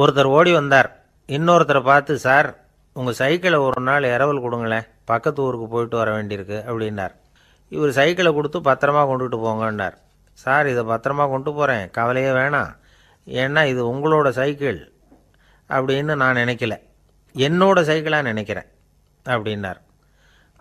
ஒருத்தர் 0.00 0.28
ஓடி 0.36 0.52
வந்தார். 0.52 0.88
இன்னொருத்தரை 1.28 1.80
பார்த்து 1.88 2.12
சார் 2.24 2.48
உங்கள் 2.96 3.16
சைக்கிளை 3.20 3.58
ஒரு 3.66 3.80
நாள் 3.88 4.04
இரவல் 4.14 4.40
கொடுங்களேன். 4.44 4.86
பக்கத்து 5.10 5.40
ஊருக்கு 5.44 5.66
போயிட்டு 5.74 5.96
வர 6.00 6.08
வேண்டியிருக்கு 6.16 6.58
அப்படின்னார். 6.70 7.14
இவர் 7.68 7.92
சைக்கிளை 7.98 8.30
கொடுத்து 8.38 8.58
பத்திரமா 8.70 9.02
கொண்டுகிட்டு 9.10 9.38
போங்கன்னார். 9.44 9.96
சார் 10.44 10.66
இதை 10.72 10.82
பத்திரமா 10.92 11.24
கொண்டு 11.34 11.50
போகிறேன் 11.52 11.84
கவலையே 11.98 12.30
வேணாம். 12.40 12.72
ஏன்னா 13.26 13.62
இது 13.72 13.82
உங்களோட 13.92 14.28
சைக்கிள் 14.40 14.80
அப்படின்னு 15.70 16.14
நான் 16.22 16.40
நினைக்கல. 16.42 16.76
என்னோட 17.34 17.78
சைக்கிளாக 17.90 18.28
நினைக்கிறேன் 18.30 18.68
அப்படின்னார். 19.26 19.80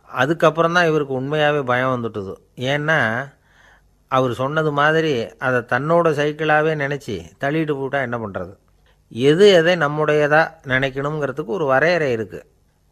அதுக்கப்புறம் 0.09 0.75
தான் 0.77 0.89
இவருக்கு 0.89 1.13
உண்மையாகவே 1.21 1.61
பயம் 1.71 1.93
வந்துட்டுது. 1.95 2.35
ஏன்னா 2.73 2.99
அவர் 4.17 4.33
சொன்னது 4.41 4.71
மாதிரி 4.81 5.13
அதை 5.47 5.61
தன்னோட 5.73 6.07
சைக்கிளாகவே 6.19 6.73
நினச்சி 6.83 7.15
தள்ளிட்டு 7.43 7.75
போட்டால் 7.79 8.05
என்ன 8.09 8.17
பண்ணுறது 8.25 8.53
எது 9.13 9.45
எதை 9.53 9.75
நம்முடையதாக 9.75 10.53
நினைக்கணுங்கிறதுக்கு 10.63 11.45
ஒரு 11.45 11.65
வரையறை 11.65 12.15
இருக்குது 12.15 12.45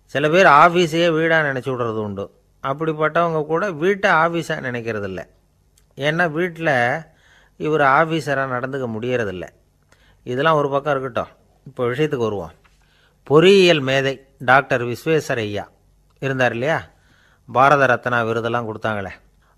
சில 0.05 0.29
பேர் 0.29 0.45
ஆஃபீஸையே 0.45 1.07
வீடாக 1.11 1.47
நினச்சி 1.47 1.69
விடுறது 1.71 2.01
உண்டு. 2.07 2.25
அப்படிப்பட்டவங்க 2.63 3.45
கூட 3.45 3.71
வீட்டை 3.71 4.11
ஆஃபீஸாக 4.11 4.65
நினைக்கிறது 4.67 5.03
இல்லை 5.03 5.23
ஏன்னா 5.97 6.31
வீட்டில் 6.31 6.75
இவர் 7.57 7.81
ஆஃபீஸராக 7.81 8.53
நடந்துக்க 8.55 8.87
முடியறதில்ல. 8.95 9.47
இதெல்லாம் 10.23 10.55
ஒரு 10.55 10.69
பக்கம் 10.69 10.93
இருக்கட்டும். 10.93 11.31
இப்போ 11.67 11.85
விஷயத்துக்கு 11.85 12.27
வருவோம். 12.27 12.51
பொறியியல் 13.23 13.79
மேதை 13.79 14.13
டாக்டர் 14.39 14.81
விஸ்வேஸ்வரய்யா 14.81 15.65
இருந்தார் 16.19 16.51
இல்லையா? 16.51 16.83
பாரத 17.49 17.85
ரத்னா 17.85 18.21
விருதெல்லாம் 18.21 18.69
கொடுத்தாங்களே. 18.69 19.11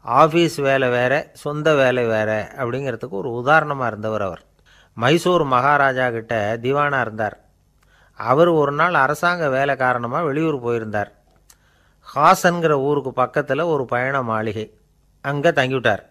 ஆஃபீஸ் 0.05 0.61
வேலை 0.61 0.89
வேறு 0.89 1.29
சொந்த 1.33 1.75
வேலை 1.75 2.05
வேறு 2.05 2.47
அப்படிங்கிறதுக்கு 2.57 3.21
ஒரு 3.21 3.31
உதாரணமாக 3.31 3.87
இருந்தவர் 3.87 4.21
அவர். 4.21 4.41
மைசூர் 4.97 5.43
மகாராஜா 5.43 6.09
கிட்ட 6.09 6.57
திவானா 6.61 7.01
இருந்தார். 7.01 7.37
அவர் 8.13 8.47
ஒரு 8.47 8.71
நாள் 8.71 8.93
அரசாங்க 8.93 9.49
வேலை 9.49 9.75
காரணமாக 9.75 10.25
வெளியூர் 10.25 10.57
போயிருந்தார். 10.59 11.11
ஹாசன்கிற 12.15 12.71
ஊருக்கு 12.71 13.13
பக்கத்தில் 13.13 13.59
ஒரு 13.59 13.85
பயண 13.85 14.21
மாளிகை. 14.21 14.65
அங்கே 15.21 15.49
தங்கிவிட்டார். 15.49 16.03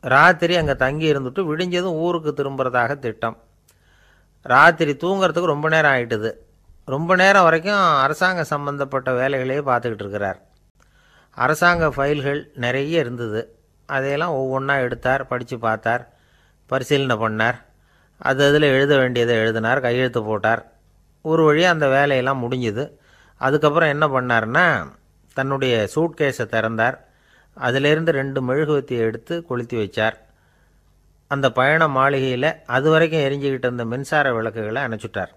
ராத்திரி 0.00 0.56
அங்கே 0.56 0.74
தங்கி 0.74 1.12
இருந்துட்டு 1.12 1.40
விடிஞ்சதும் 1.50 1.98
ஊருக்கு 2.04 2.34
திரும்புறதாக 2.34 2.94
திட்டம். 2.94 3.36
ராத்திரி 4.42 4.92
தூங்கிறதுக்கு 4.92 5.54
ரொம்ப 5.54 5.68
நேரம் 5.68 5.92
ஆயிட்டுது. 5.92 6.30
ரொம்ப 6.84 7.16
நேரம் 7.16 7.42
வரைக்கும் 7.42 7.82
அரசாங்க 8.04 8.44
சம்பந்தப்பட்ட 8.44 9.10
வேலைகளையே 9.12 9.62
பார்த்துக்கிட்டு 9.70 10.04
இருக்கிறார். 10.04 10.38
அரசாங்க 11.34 11.86
ஃபைல்கள் 11.86 12.40
நிறைய 12.54 13.00
இருந்தது. 13.00 13.40
அதையெல்லாம் 13.86 14.34
ஒவ்வொன்றா 14.34 14.80
எடுத்தார் 14.80 15.26
படித்து 15.26 15.58
பார்த்தார் 15.58 16.02
பரிசீலனை 16.66 17.16
பண்ணார். 17.16 17.58
அது 18.20 18.48
அதில் 18.48 18.62
எழுத 18.62 18.96
வேண்டியதை 18.96 19.36
எழுதினார் 19.36 19.80
கையெழுத்து 19.80 20.24
போட்டார். 20.24 20.62
ஒரு 21.22 21.42
வழியாக 21.44 21.74
அந்த 21.74 21.88
வேலையெல்லாம் 21.88 22.42
முடிஞ்சுது. 22.42 22.84
அதுக்கப்புறம் 23.36 23.88
என்ன 23.88 24.06
பண்ணார்னா 24.06 24.64
தன்னுடைய 25.34 25.88
சூட்கேஸை 25.94 26.46
திறந்தார். 26.46 26.96
அதிலிருந்து 27.54 28.12
ரெண்டு 28.12 28.40
மெழுகுவத்தியை 28.42 29.04
எடுத்து 29.08 29.46
கொளுத்தி 29.46 29.76
வச்சார். 29.76 30.16
அந்த 31.28 31.46
பயண 31.50 31.88
மாளிகையில் 31.88 32.54
அது 32.66 32.90
வரைக்கும் 32.90 33.20
எரிஞ்சுக்கிட்டு 33.20 33.66
இருந்த 33.66 33.84
மின்சார 33.84 34.32
விளக்குகளை 34.34 34.82
அணைச்சுட்டார். 34.82 35.32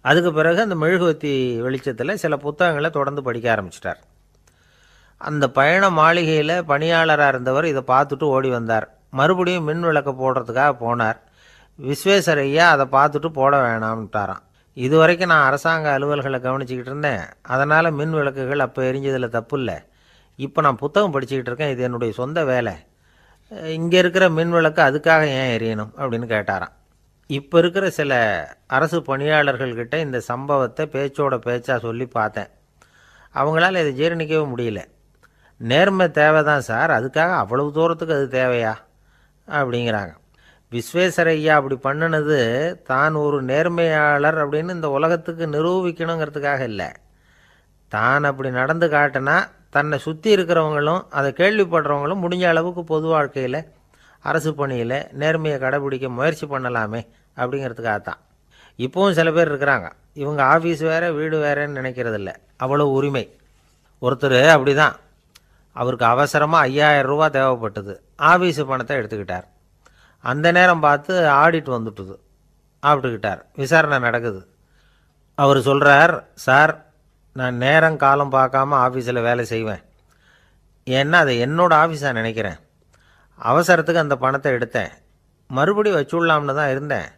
அதுக்கு 0.00 0.32
பிறகு 0.32 0.60
அந்த 0.60 0.74
மெழுகுவத்தி 0.74 1.34
வெளிச்சத்தில் 1.58 2.16
சில 2.16 2.36
புத்தகங்களை 2.36 2.90
தொடர்ந்து 2.90 3.22
படிக்க 3.22 3.46
ஆரம்பிச்சிட்டார். 3.54 4.00
அந்த 5.16 5.50
பயண 5.50 5.90
மாளிகையில் 5.90 6.64
பணியாளராக 6.64 7.28
இருந்தவர் 7.28 7.64
இதை 7.64 7.82
பார்த்துட்டு 7.86 8.22
ஓடி 8.22 8.48
வந்தார். 8.48 8.86
மறுபடியும் 9.10 9.64
மின் 9.64 9.80
விளக்கு 9.80 10.12
போடுறதுக்காக 10.12 10.72
போனார். 10.80 11.18
விஸ்வேஸ்வரையா 11.88 12.64
அதை 12.74 12.84
பார்த்துட்டு 12.96 13.28
போட 13.38 13.52
வேணாம்ட்டாராம். 13.66 14.42
இது 14.76 14.96
வரைக்கும் 14.96 15.30
நான் 15.32 15.46
அரசாங்க 15.48 15.98
அலுவல்களை 15.98 16.38
கவனிச்சுக்கிட்டு 16.44 16.92
இருந்தேன். 16.92 17.24
அதனால் 17.54 17.96
மின் 17.98 18.14
விளக்குகள் 18.18 18.64
அப்போ 18.66 18.82
எரிஞ்சதில் 18.82 19.34
தப்பு 19.38 19.58
இல்லை 19.58 19.78
இப்போ 20.36 20.60
நான் 20.60 20.82
புத்தகம் 20.82 21.14
படிச்சுக்கிட்டு 21.14 21.50
இருக்கேன். 21.50 21.72
இது 21.74 21.82
என்னுடைய 21.82 22.12
சொந்த 22.12 22.44
வேலை. 22.44 22.74
இங்கே 23.78 23.98
இருக்கிற 23.98 24.30
மின் 24.30 24.50
விளக்கு 24.50 24.82
அதுக்காக 24.82 25.24
ஏன் 25.40 25.52
எரியணும் 25.56 25.92
அப்படின்னு 26.00 26.26
கேட்டாராம். 26.34 26.74
இப்போ 27.26 27.58
இருக்கிற 27.58 27.90
சில 27.90 28.12
அரசு 28.66 28.98
பணியாளர்கள்கிட்ட 29.08 29.96
இந்த 29.98 30.20
சம்பவத்தை 30.20 30.86
பேச்சோட 30.94 31.34
பேச்சாக 31.36 31.78
சொல்லி 31.78 32.06
பார்த்தேன். 32.06 32.50
அவங்களால 33.34 33.80
இதை 33.84 33.92
ஜீரணிக்கவே 34.00 34.44
முடியல. 34.54 34.80
நேர்மை 35.60 36.10
தேவை 36.10 36.40
தான் 36.42 36.66
சார். 36.70 36.90
அதுக்காக 36.90 37.32
அவ்வளவு 37.42 37.72
தூரத்துக்கு 37.72 38.14
அது 38.14 38.26
தேவையா? 38.40 38.74
அப்படிங்கிறாங்க. 39.48 40.12
விஸ்வேஸ்வரையா 40.72 41.54
அப்படி 41.58 41.76
பண்ணினது 41.86 42.38
தான் 42.90 43.16
ஒரு 43.22 43.38
நேர்மையாளர் 43.50 44.38
அப்படின்னு 44.42 44.76
இந்த 44.78 44.88
உலகத்துக்கு 44.96 45.44
நிரூபிக்கணுங்கிறதுக்காக 45.56 46.62
இல்லை. 46.70 46.88
தான் 47.92 48.28
அப்படி 48.30 48.50
நடந்து 48.60 48.86
காட்டினா 48.94 49.36
தன்னை 49.76 49.96
சுற்றி 50.06 50.28
இருக்கிறவங்களும் 50.36 51.02
அதை 51.18 51.28
கேள்விப்படுறவங்களும் 51.40 52.22
முடிஞ்ச 52.24 52.44
அளவுக்கு 52.52 52.82
பொது 52.92 53.06
வாழ்க்கையில் 53.14 53.60
அரசு 54.30 54.50
பணியில் 54.60 54.98
நேர்மையை 55.20 55.58
கடைபிடிக்க 55.64 56.08
முயற்சி 56.18 56.46
பண்ணலாமே 56.52 57.00
அப்படிங்கிறதுக்காக 57.40 58.00
தான் 58.08 58.20
இப்போவும் 58.78 59.16
சில 59.18 59.28
பேர் 59.36 59.50
இருக்கிறாங்க. 59.52 59.88
இவங்க 60.22 60.40
ஆஃபீஸ் 60.54 60.82
வேறு 60.90 61.08
வீடு 61.20 61.36
வேறேன்னு 61.44 61.78
நினைக்கிறதில்ல. 61.80 62.30
அவ்வளோ 62.64 62.84
உரிமை. 62.98 63.24
ஒருத்தர் 64.02 64.40
அப்படி 64.56 64.72
தான் 64.82 64.94
அவருக்கு 65.76 66.06
அவசரமாக 66.14 66.68
ஐயாயிரம் 66.68 67.10
ரூபா 67.12 67.26
தேவைப்பட்டது. 67.36 67.94
ஆஃபீஸு 68.30 68.64
பணத்தை 68.70 68.96
எடுத்துக்கிட்டார். 69.00 69.46
அந்த 70.22 70.52
நேரம் 70.52 70.80
பார்த்து 70.80 71.14
ஆடிட் 71.28 71.70
வந்துட்டுது. 71.76 72.14
ஆப்பிட்டுக்கிட்டார். 72.82 73.40
விசாரணை 73.56 73.98
நடக்குது. 73.98 74.40
அவர் 75.34 75.60
சொல்கிறார் 75.60 76.28
சார் 76.34 76.86
நான் 77.32 77.56
நேரம் 77.56 77.96
காலம் 77.96 78.32
பார்க்காம 78.32 78.76
ஆஃபீஸில் 78.84 79.22
வேலை 79.22 79.44
செய்வேன். 79.44 79.82
ஏன்னா 80.86 81.12
அதை 81.12 81.44
என்னோடய 81.44 81.78
ஆஃபீஸாக 81.84 82.12
நினைக்கிறேன். 82.12 82.58
அவசரத்துக்கு 83.44 84.02
அந்த 84.04 84.16
பணத்தை 84.16 84.52
எடுத்தேன். 84.52 84.90
மறுபடியும் 85.48 85.98
வச்சுடலாம்னு 86.00 86.54
தான் 86.54 86.70
இருந்தேன். 86.70 87.08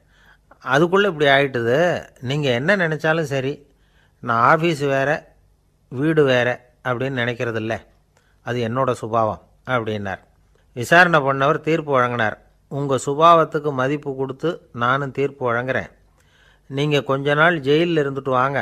அதுக்குள்ளே 0.59 1.09
இப்படி 1.09 1.31
ஆயிட்டுது. 1.31 2.07
நீங்கள் 2.21 2.53
என்ன 2.53 2.77
நினச்சாலும் 2.77 3.31
சரி 3.35 3.73
நான் 4.21 4.57
ஆஃபீஸ் 4.57 4.87
வேறு 4.87 5.23
வீடு 5.89 6.25
வேறு 6.25 6.59
அப்படின்னு 6.85 7.21
நினைக்கிறதில்ல. 7.23 7.75
அது 8.43 8.69
என்னோடய 8.69 8.93
சுபாவம் 8.93 9.43
அப்படின்னார். 9.67 10.23
விசாரணை 10.73 11.21
பண்ணவர் 11.21 11.61
தீர்ப்பு 11.61 11.93
வழங்கினார். 11.93 12.39
உங்கள் 12.69 13.05
சுபாவத்துக்கு 13.07 13.73
மதிப்பு 13.73 14.17
கொடுத்து 14.17 14.69
நானும் 14.73 15.11
தீர்ப்பு 15.11 15.53
வழங்குறேன். 15.53 15.91
நீங்கள் 16.71 17.07
கொஞ்ச 17.11 17.35
நாள் 17.35 17.61
ஜெயிலில் 17.61 18.03
இருந்துட்டு 18.03 18.33
வாங்க. 18.41 18.61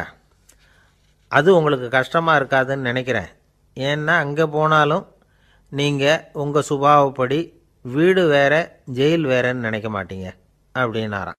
அது 1.29 1.57
உங்களுக்கு 1.57 1.89
கஷ்டமாக 1.89 2.39
இருக்காதுன்னு 2.41 2.89
நினைக்கிறேன். 2.91 3.31
ஏன்னா 3.77 4.15
அங்கே 4.25 4.47
போனாலும் 4.47 5.05
நீங்கள் 5.69 6.25
உங்கள் 6.33 6.69
சுபாவப்படி 6.69 7.41
வீடு 7.85 8.27
வேற 8.29 8.81
ஜெயில் 8.95 9.25
வேறேன்னு 9.33 9.67
நினைக்க 9.69 9.89
மாட்டீங்க. 9.89 10.29
அப்படின்னாராம். 10.75 11.39